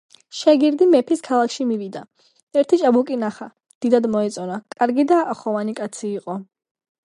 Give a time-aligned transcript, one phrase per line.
[0.35, 2.01] შეგირდი მეფის ქალაქში მივიდა.
[2.61, 3.49] ერთი ჭაბუკი ნახა,
[3.87, 6.43] დიდად მოეწონა, კარგი და ახოვანი კაცი იყო